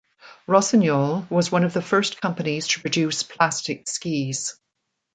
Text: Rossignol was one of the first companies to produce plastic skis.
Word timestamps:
Rossignol 0.47 1.27
was 1.29 1.51
one 1.51 1.63
of 1.63 1.73
the 1.73 1.81
first 1.83 2.19
companies 2.21 2.65
to 2.69 2.81
produce 2.81 3.21
plastic 3.21 3.87
skis. 3.87 4.59